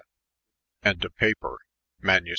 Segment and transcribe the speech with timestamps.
[0.81, 1.59] and a paper
[2.01, 2.21] MS.